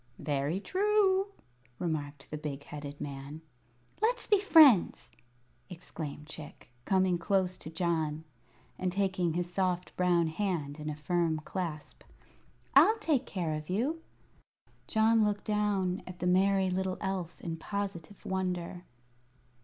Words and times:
"Very 0.17 0.59
true," 0.59 1.27
remarked 1.77 2.31
the 2.31 2.37
big 2.39 2.63
headed 2.63 2.99
man. 2.99 3.43
"Let's 4.01 4.25
be 4.25 4.39
friends!" 4.39 5.11
exclaimed 5.69 6.25
Chick, 6.25 6.71
coming 6.85 7.19
close 7.19 7.55
to 7.59 7.69
John 7.69 8.23
and 8.79 8.91
taking 8.91 9.33
his 9.33 9.53
soft 9.53 9.95
brown 9.95 10.25
hand 10.25 10.79
in 10.79 10.89
a 10.89 10.95
firm 10.95 11.37
clasp. 11.41 12.03
"I'll 12.73 12.97
take 12.97 13.27
care 13.27 13.53
of 13.53 13.69
you." 13.69 14.01
John 14.87 15.23
looked 15.23 15.45
down 15.45 16.01
at 16.07 16.17
the 16.17 16.25
merry 16.25 16.71
little 16.71 16.97
elf 16.99 17.39
in 17.39 17.57
positive 17.57 18.25
wonder. 18.25 18.85